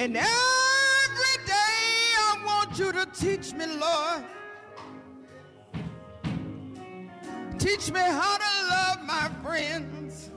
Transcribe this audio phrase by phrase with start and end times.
[0.00, 1.52] And every day
[2.16, 4.24] I want you to teach me, Lord.
[7.58, 10.30] Teach me how to love my friends.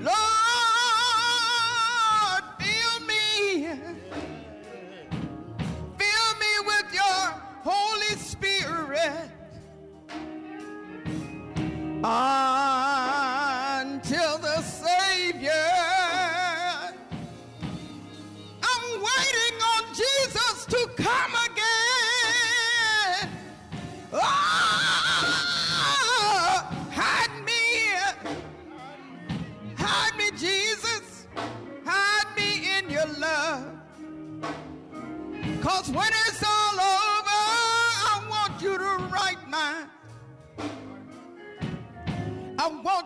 [0.00, 0.37] Lord,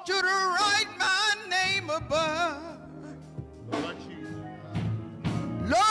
[0.03, 2.57] want you to write my name above.
[5.63, 5.83] Lord,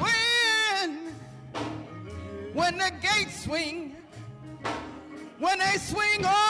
[0.00, 1.14] when
[2.54, 3.96] when the gates swing,
[5.38, 6.40] when they swing open,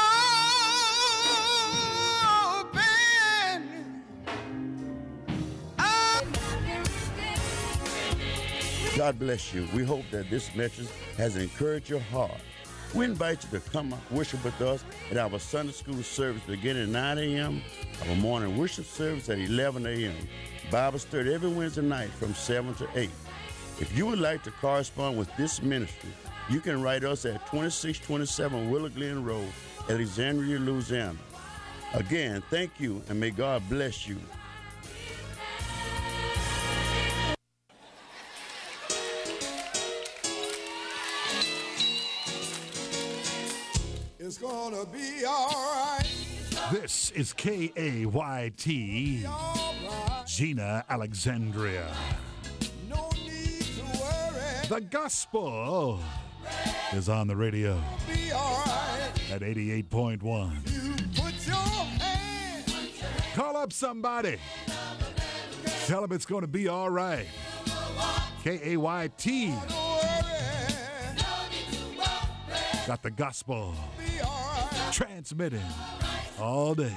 [8.96, 9.68] God bless you.
[9.74, 12.40] We hope that this message has encouraged your heart.
[12.92, 16.88] We invite you to come worship with us at our Sunday school service beginning at
[16.88, 17.62] 9 a.m.,
[18.08, 20.16] our morning worship service at 11 a.m.,
[20.72, 23.08] Bible study every Wednesday night from 7 to 8.
[23.78, 26.10] If you would like to correspond with this ministry,
[26.48, 29.48] you can write us at 2627 Willow Glen Road,
[29.88, 31.18] Alexandria, Louisiana.
[31.94, 34.16] Again, thank you and may God bless you.
[44.40, 46.06] Gonna be alright.
[46.72, 49.26] This is K A Y T,
[50.26, 51.86] Jena Alexandria.
[54.68, 56.00] The gospel
[56.94, 57.78] is on the radio
[59.30, 60.22] at 88.1.
[61.16, 62.64] Put your hand.
[63.34, 64.38] Call up somebody.
[65.86, 67.26] Tell them it's going to be all right.
[68.42, 69.54] K A Y T.
[72.86, 73.74] Got the gospel
[74.92, 75.62] transmitting
[76.40, 76.92] all day.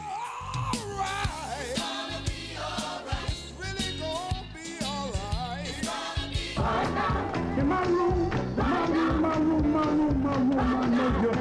[7.56, 11.34] In my room, my room, my room, my room, my room, I know you're.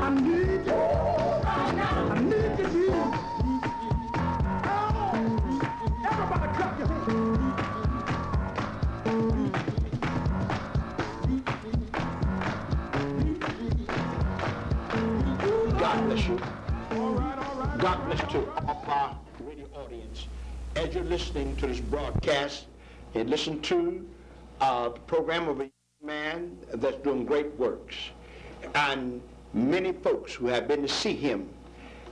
[0.00, 0.74] I need you.
[2.10, 3.27] I need you, Jesus.
[16.18, 16.38] Bless you.
[17.78, 20.26] God bless to all our radio audience.
[20.74, 22.66] As you're listening to this broadcast,
[23.14, 24.08] and listen to
[24.60, 25.70] uh, the program of a
[26.02, 27.94] man that's doing great works.
[28.74, 29.22] And
[29.54, 31.48] many folks who have been to see him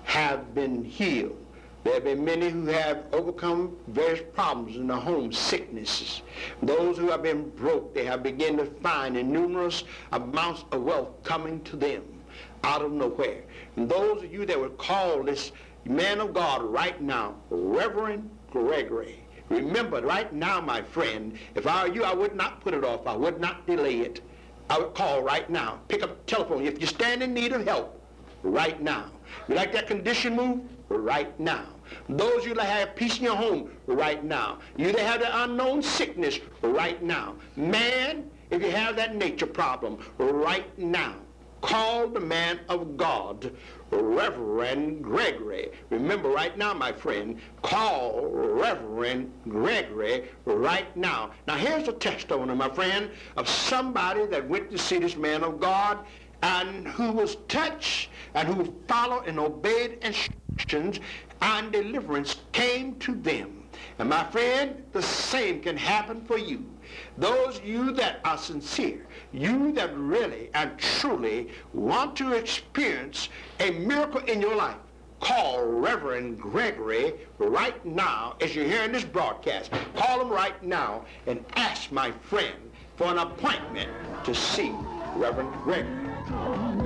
[0.04, 1.36] have been healed.
[1.84, 6.22] There have been many who have overcome various problems in the home, sicknesses.
[6.62, 11.62] Those who have been broke, they have begun to find numerous amounts of wealth coming
[11.64, 12.15] to them
[12.64, 13.42] out of nowhere.
[13.76, 15.52] And those of you that would call this
[15.84, 21.94] man of God right now, Reverend Gregory, remember right now, my friend, if I were
[21.94, 23.06] you, I would not put it off.
[23.06, 24.20] I would not delay it.
[24.68, 25.80] I would call right now.
[25.88, 26.66] Pick up the telephone.
[26.66, 28.00] If you stand in need of help,
[28.42, 29.10] right now.
[29.48, 30.60] You like that condition move?
[30.88, 31.66] Right now.
[32.08, 34.58] Those you that have peace in your home, right now.
[34.76, 37.34] You that have the unknown sickness, right now.
[37.56, 41.16] Man, if you have that nature problem, right now.
[41.62, 43.56] Call the man of God,
[43.90, 45.70] Reverend Gregory.
[45.90, 51.32] Remember right now, my friend, call Reverend Gregory right now.
[51.46, 55.60] Now here's a testimony, my friend, of somebody that went to see this man of
[55.60, 56.06] God
[56.42, 61.00] and who was touched and who followed and obeyed instructions
[61.40, 63.68] and deliverance came to them.
[63.98, 66.75] And my friend, the same can happen for you.
[67.18, 73.28] Those you that are sincere, you that really and truly want to experience
[73.60, 74.76] a miracle in your life,
[75.20, 79.70] call Reverend Gregory right now as you're hearing this broadcast.
[79.94, 83.90] Call him right now and ask my friend for an appointment
[84.24, 84.72] to see
[85.16, 86.85] Reverend Gregory.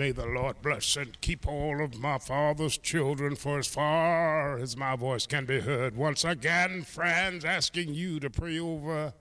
[0.00, 4.74] May the Lord bless and keep all of my father's children for as far as
[4.74, 5.94] my voice can be heard.
[5.94, 9.12] Once again, friends, asking you to pray over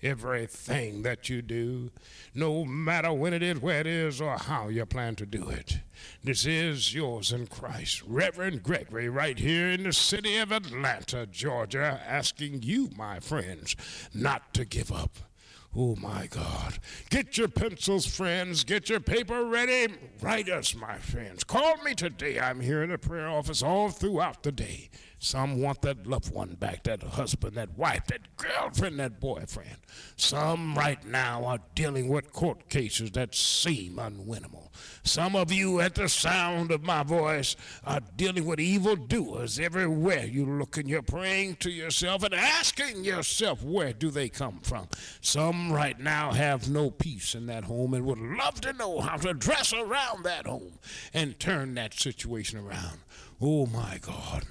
[0.00, 1.90] everything that you do,
[2.36, 5.80] no matter when it is, where it is, or how you plan to do it.
[6.22, 8.04] This is yours in Christ.
[8.06, 13.74] Reverend Gregory, right here in the city of Atlanta, Georgia, asking you, my friends,
[14.14, 15.18] not to give up.
[15.74, 16.78] Oh my God.
[17.08, 18.62] Get your pencils, friends.
[18.62, 19.94] Get your paper ready.
[20.20, 21.44] Write us, my friends.
[21.44, 22.38] Call me today.
[22.38, 24.90] I'm here in the prayer office all throughout the day.
[25.22, 29.76] Some want that loved one back, that husband, that wife, that girlfriend, that boyfriend.
[30.16, 34.70] Some right now are dealing with court cases that seem unwinnable.
[35.04, 37.54] Some of you, at the sound of my voice,
[37.84, 43.62] are dealing with evildoers everywhere you look, and you're praying to yourself and asking yourself,
[43.62, 44.88] where do they come from?
[45.20, 49.18] Some right now have no peace in that home and would love to know how
[49.18, 50.80] to dress around that home
[51.14, 52.98] and turn that situation around.
[53.40, 54.42] Oh, my God.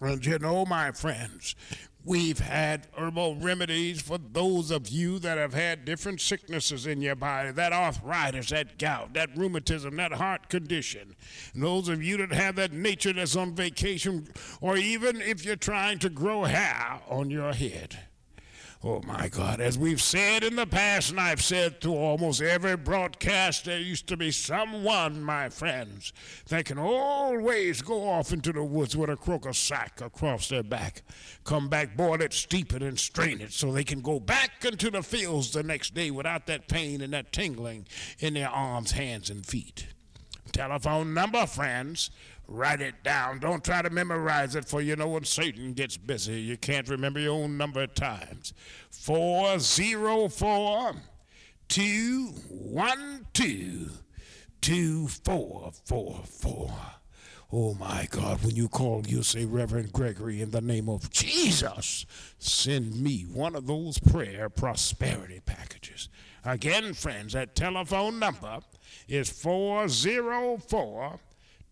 [0.00, 1.56] And you know, my friends,
[2.04, 7.16] we've had herbal remedies for those of you that have had different sicknesses in your
[7.16, 11.16] body that arthritis, that gout, that rheumatism, that heart condition.
[11.52, 14.28] And those of you that have that nature that's on vacation,
[14.60, 17.98] or even if you're trying to grow hair on your head.
[18.84, 22.76] Oh my God, as we've said in the past, and I've said to almost every
[22.76, 26.12] broadcast, there used to be someone, my friends,
[26.48, 31.02] that can always go off into the woods with a crook sack across their back,
[31.42, 34.92] come back, boil it, steep it, and strain it so they can go back into
[34.92, 37.84] the fields the next day without that pain and that tingling
[38.20, 39.88] in their arms, hands, and feet.
[40.52, 42.10] Telephone number, friends.
[42.46, 43.40] Write it down.
[43.40, 47.20] Don't try to memorize it, for you know when Satan gets busy, you can't remember
[47.20, 48.54] your own number at times.
[48.90, 50.94] 404
[51.68, 54.02] 212
[54.60, 56.72] 2444.
[57.50, 62.04] Oh my God, when you call, you say, Reverend Gregory, in the name of Jesus,
[62.38, 66.10] send me one of those prayer prosperity packages.
[66.44, 68.58] Again, friends, that telephone number
[69.08, 71.18] is 404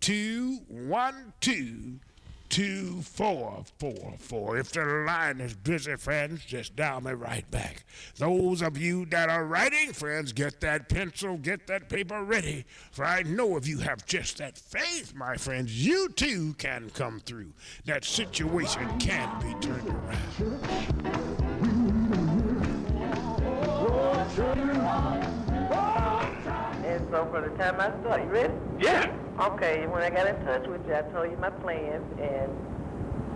[0.01, 2.01] 212
[2.49, 4.59] 2444.
[4.59, 7.85] If the line is busy, friends, just dial me right back.
[8.19, 12.65] Those of you that are writing, friends, get that pencil, get that paper ready.
[12.93, 17.19] For I know if you have just that faith, my friends, you too can come
[17.21, 17.53] through.
[17.85, 20.07] That situation can be turned around.
[27.17, 28.53] So for the time I start, you ready?
[28.79, 29.11] Yeah.
[29.41, 32.53] Okay, when I got in touch with you, I told you my plans, and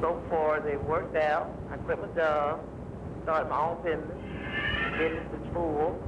[0.03, 1.49] so far they worked out.
[1.73, 2.61] I quit my job,
[3.23, 4.21] started my own business.
[4.99, 5.99] Business is full.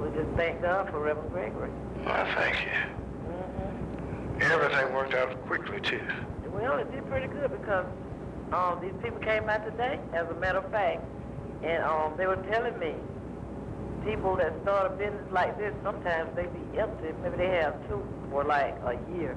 [0.00, 1.70] We just thank God for Reverend Gregory.
[2.04, 2.74] Well, thank you.
[3.30, 4.42] Mm-hmm.
[4.42, 6.02] Everything worked out quickly, too.
[6.50, 7.86] Well, it did pretty good because
[8.52, 11.04] um, these people came out today, as a matter of fact,
[11.62, 12.96] and um, they were telling me
[14.04, 17.12] people that start a business like this, sometimes they be empty.
[17.22, 19.36] Maybe they have two for like a year.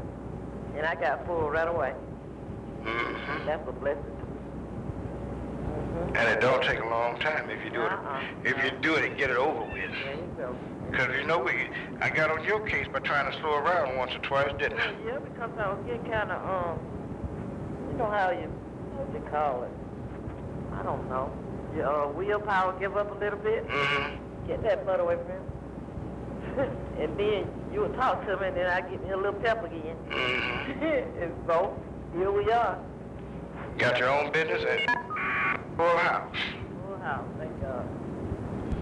[0.76, 1.94] And I got full right away.
[2.84, 3.46] Mm-hmm.
[3.46, 4.40] That's a blessing to me.
[5.66, 6.18] Mhm.
[6.18, 7.92] And it don't take a long time if you do it.
[7.92, 8.22] Uh-uh.
[8.44, 9.72] If you do it and get it over with.
[9.74, 10.56] There you go.
[10.92, 11.52] Because you know, we,
[12.02, 14.92] I got on your case by trying to slow around once or twice, didn't I?
[15.06, 16.80] Yeah, because I was getting kind of, um,
[17.92, 18.48] you know how you,
[18.96, 19.72] what you call it?
[20.78, 21.32] I don't know.
[21.76, 23.68] Your uh, willpower give up a little bit.
[23.68, 24.25] Mm-hmm.
[24.48, 25.44] Get that butt away from him.
[27.00, 29.64] and then you would talk to him, and then I get me a little pep
[29.64, 29.98] again.
[30.10, 30.84] Mm-hmm.
[31.24, 31.78] and so,
[32.16, 32.80] here we are.
[33.78, 34.90] Got your own business and
[35.76, 36.36] full house.
[36.88, 37.88] Full house, thank God.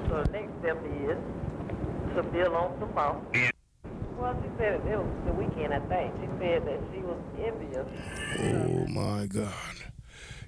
[0.10, 1.18] So the next step is
[2.16, 3.22] to build on some more.
[4.20, 6.14] Well, she said it was the weekend, I think.
[6.22, 7.88] She said that she was envious.
[8.40, 9.92] Oh my God.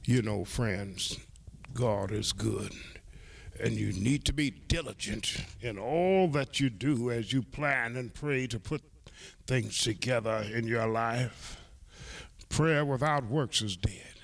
[0.04, 1.18] You know, friends,
[1.74, 2.72] God is good.
[3.60, 8.14] And you need to be diligent in all that you do as you plan and
[8.14, 8.82] pray to put
[9.48, 11.58] things together in your life.
[12.50, 14.16] Prayer without works is dead.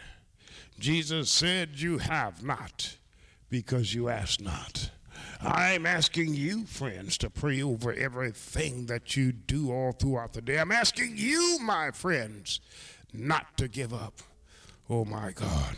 [0.79, 2.97] Jesus said, You have not
[3.49, 4.89] because you ask not.
[5.41, 10.59] I'm asking you, friends, to pray over everything that you do all throughout the day.
[10.59, 12.59] I'm asking you, my friends,
[13.13, 14.21] not to give up.
[14.89, 15.77] Oh, my God.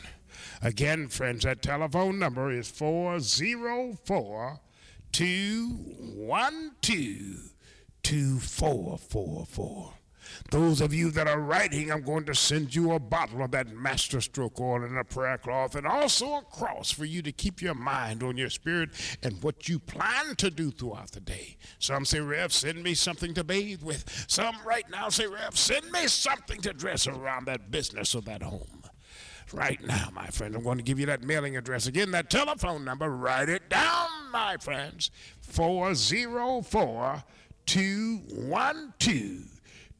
[0.63, 4.61] Again, friends, that telephone number is 404
[5.11, 7.53] 212
[8.01, 9.93] 2444.
[10.51, 13.75] Those of you that are writing, I'm going to send you a bottle of that
[13.75, 17.61] master stroke oil and a prayer cloth and also a cross for you to keep
[17.61, 18.91] your mind on your spirit
[19.21, 21.57] and what you plan to do throughout the day.
[21.79, 24.25] Some say, Rev, send me something to bathe with.
[24.29, 28.41] Some right now say, Rev, send me something to dress around that business or that
[28.41, 28.72] home.
[29.51, 30.55] Right now, my friend.
[30.55, 33.09] I'm going to give you that mailing address again, that telephone number.
[33.09, 35.09] Write it down, my friends.
[35.41, 37.23] 404
[37.65, 39.53] 212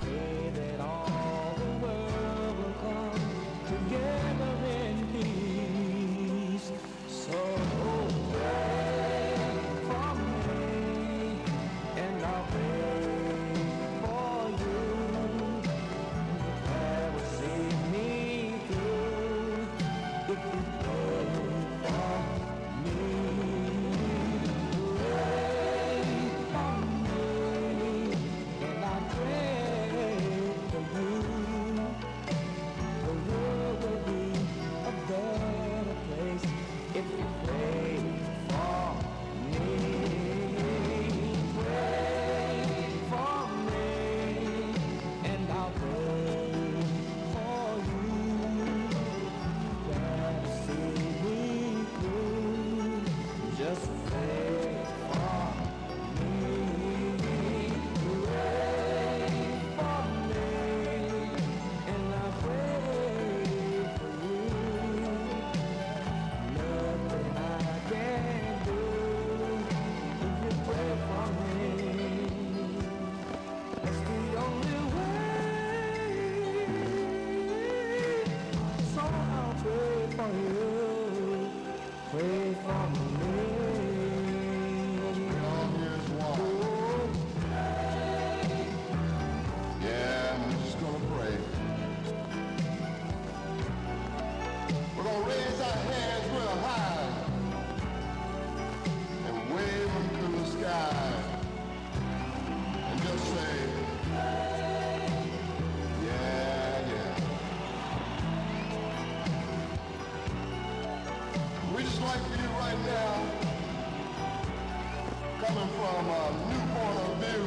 [115.49, 117.45] Coming from uh, a new point of view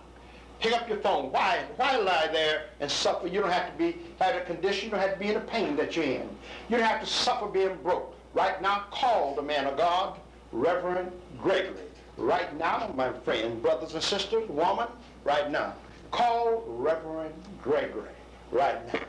[0.63, 1.29] Pick up your phone.
[1.29, 3.27] Why, why lie there and suffer?
[3.27, 4.85] You don't have to be have a condition.
[4.85, 6.29] You don't have to be in the pain that you're in.
[6.69, 8.15] You don't have to suffer being broke.
[8.33, 10.17] Right now, call the man of God,
[10.53, 11.83] Reverend Gregory.
[12.15, 14.87] Right now, my friend, brothers and sisters, woman,
[15.25, 15.73] right now,
[16.11, 18.07] call Reverend Gregory.
[18.49, 19.01] Right now.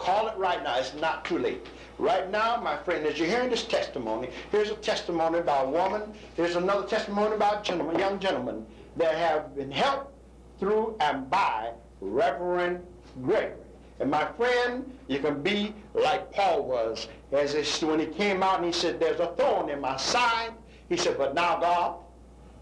[0.00, 0.76] Call it right now.
[0.76, 1.68] It's not too late.
[1.98, 6.02] Right now, my friend, as you're hearing this testimony, here's a testimony about a woman.
[6.34, 8.66] Here's another testimony about a gentleman, young gentleman
[8.96, 10.16] that have been helped
[10.60, 12.86] through and by Reverend
[13.22, 13.56] Gregory.
[13.98, 18.64] And my friend, you can be like Paul was, as when he came out and
[18.64, 20.52] he said, "There's a thorn in my side."
[20.88, 21.96] He said, "But now, God,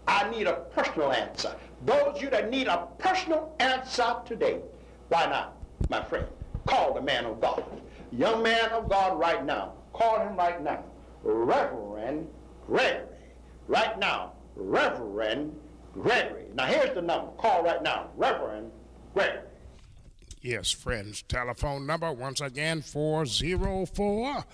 [0.07, 1.55] I need a personal answer.
[1.85, 4.59] Those of you that need a personal answer today,
[5.09, 5.55] why not,
[5.87, 6.25] my friend?
[6.65, 7.63] Call the man of God.
[8.11, 9.73] young man of God right now.
[9.93, 10.83] Call him right now.
[11.23, 12.27] Reverend
[12.65, 13.05] Gregory.
[13.67, 14.33] Right now.
[14.55, 15.55] Reverend
[15.93, 16.45] Gregory.
[16.53, 17.31] Now here's the number.
[17.37, 18.09] Call right now.
[18.15, 18.71] Reverend
[19.13, 19.41] Gregory.
[20.41, 21.21] Yes, friends.
[21.23, 24.45] Telephone number once again 404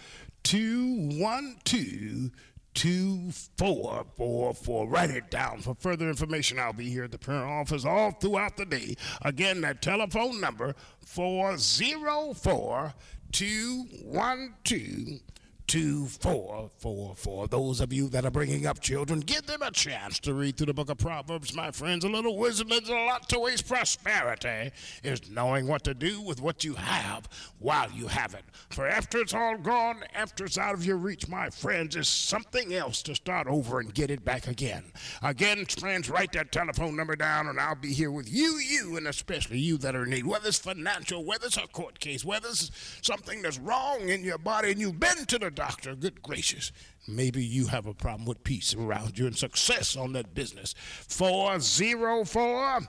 [0.43, 2.31] 212
[2.75, 4.87] 2444.
[4.87, 5.61] Write it down.
[5.61, 8.95] For further information, I'll be here at the prayer office all throughout the day.
[9.21, 10.75] Again, that telephone number
[11.05, 12.93] 404
[13.31, 15.21] 212
[15.67, 17.47] 2444.
[17.47, 20.67] Those of you that are bringing up children, give them a chance to read through
[20.67, 22.03] the book of Proverbs, my friends.
[22.03, 23.67] A little wisdom is a lot to waste.
[23.67, 24.71] Prosperity
[25.03, 27.27] is knowing what to do with what you have
[27.59, 28.43] while you have it.
[28.69, 32.73] For after it's all gone, after it's out of your reach, my friends, is something
[32.73, 34.83] else to start over and get it back again.
[35.23, 39.07] Again, friends, write that telephone number down, and I'll be here with you, you, and
[39.07, 40.25] especially you that are in need.
[40.25, 44.37] Whether it's financial, whether it's a court case, whether it's something that's wrong in your
[44.37, 46.71] body, and you've been to the doctor, good gracious.
[47.07, 50.75] Maybe you have a problem with peace around you and success on that business.
[51.07, 52.81] 404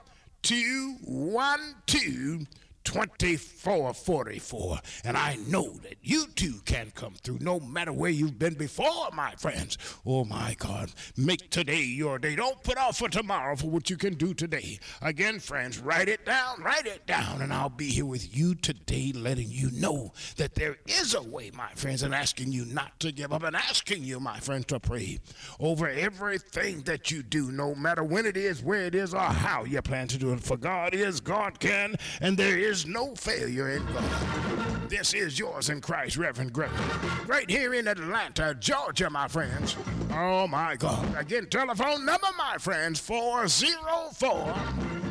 [0.43, 2.47] 212
[2.87, 4.79] 2444.
[5.03, 9.09] And I know that you too can come through no matter where you've been before,
[9.13, 9.77] my friends.
[10.05, 10.91] Oh my God.
[11.17, 12.35] Make today your day.
[12.35, 14.79] Don't put off for tomorrow for what you can do today.
[15.01, 19.11] Again, friends, write it down, write it down, and I'll be here with you today,
[19.13, 23.11] letting you know that there is a way, my friends, and asking you not to
[23.11, 25.19] give up and asking you, my friends, to pray
[25.59, 29.63] over everything that you do, no matter when it is, where it is, or how
[29.65, 30.39] you plan to do it.
[30.39, 34.89] For God is, God can, and there is no failure in God.
[34.89, 36.77] This is yours in Christ, Reverend Gregory.
[37.25, 39.75] Right here in Atlanta, Georgia, my friends.
[40.13, 41.15] Oh my God.
[41.17, 44.53] Again, telephone number, my friends, 404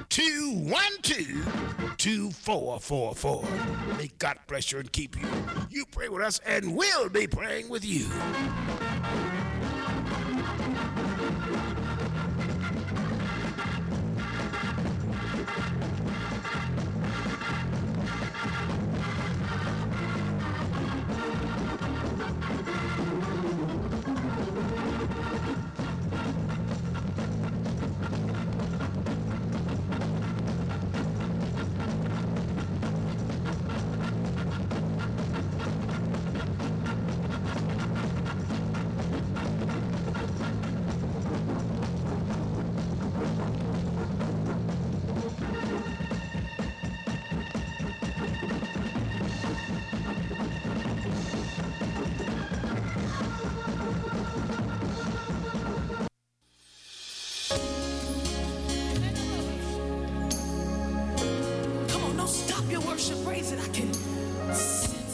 [0.08, 3.44] 212 2444.
[3.99, 5.26] May God bless you and keep you.
[5.70, 8.06] You pray with us, and we'll be praying with you.
[62.77, 63.25] Your worship.
[63.25, 63.59] Praise it.
[63.59, 63.93] I can
[64.53, 65.06] sense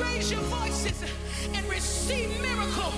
[0.00, 1.02] raise your voices
[1.54, 2.92] and receive miracle.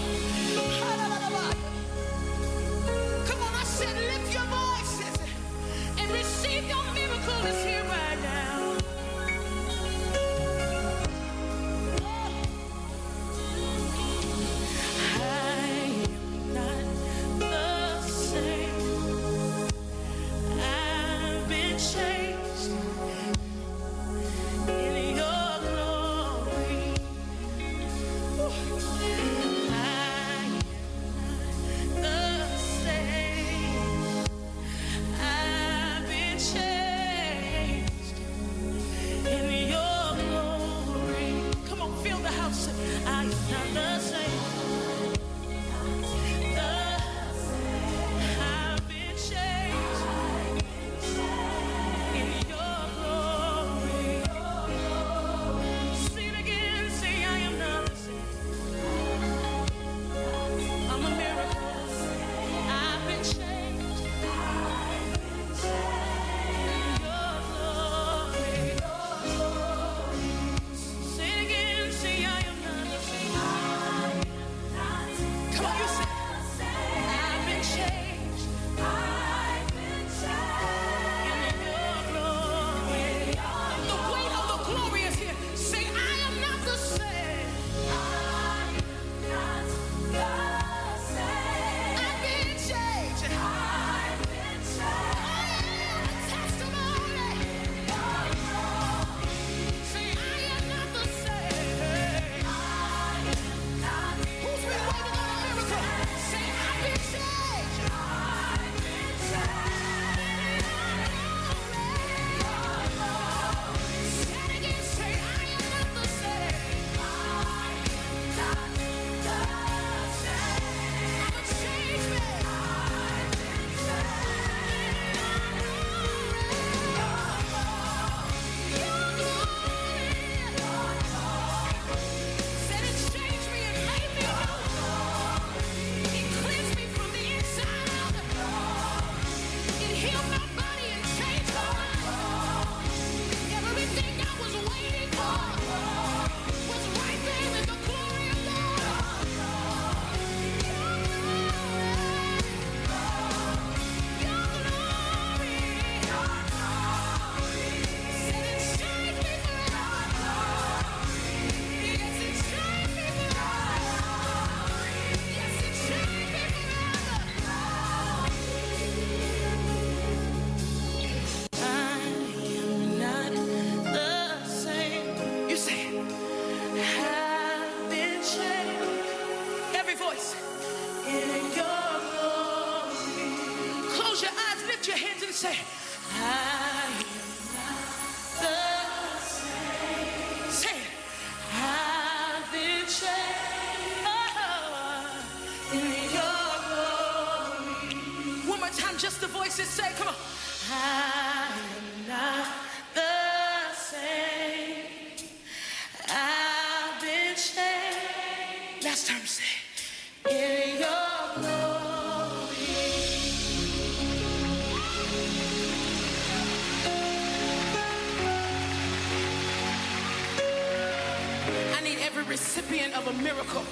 [222.17, 223.65] every recipient of a miracle.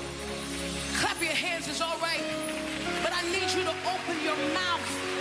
[0.99, 2.21] Clap your hands, it's all right.
[3.01, 5.12] But I need you to open your mouth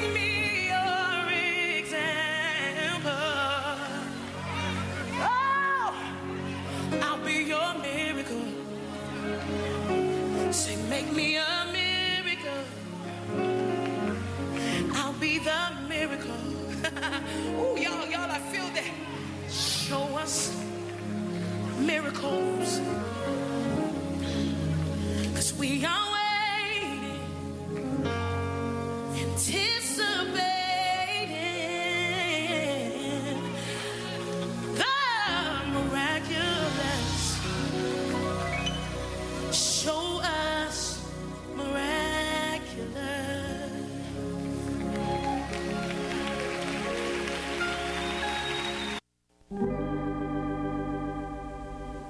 [0.00, 0.37] me.